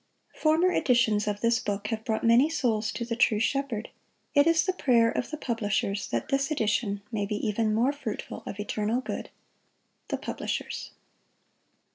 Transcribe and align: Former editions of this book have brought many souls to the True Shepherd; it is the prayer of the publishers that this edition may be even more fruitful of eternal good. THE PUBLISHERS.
Former 0.33 0.71
editions 0.71 1.27
of 1.27 1.41
this 1.41 1.59
book 1.59 1.89
have 1.89 2.03
brought 2.03 2.23
many 2.23 2.49
souls 2.49 2.91
to 2.91 3.05
the 3.05 3.15
True 3.15 3.39
Shepherd; 3.39 3.89
it 4.33 4.47
is 4.47 4.65
the 4.65 4.73
prayer 4.73 5.11
of 5.11 5.29
the 5.29 5.37
publishers 5.37 6.07
that 6.09 6.29
this 6.29 6.49
edition 6.49 7.03
may 7.11 7.27
be 7.27 7.35
even 7.47 7.71
more 7.71 7.91
fruitful 7.93 8.41
of 8.47 8.59
eternal 8.59 8.99
good. 9.01 9.29
THE 10.07 10.17
PUBLISHERS. 10.17 10.89